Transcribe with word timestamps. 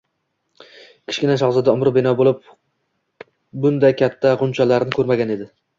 Kichkina 1.11 1.35
shahzoda 1.41 1.75
umri 1.77 1.93
bino 1.99 2.15
bo'lib 2.23 2.41
bunday 3.67 3.99
katta 4.05 4.37
g‘unchalarni 4.43 4.99
ko‘rmagan 5.01 5.39
edi 5.41 5.51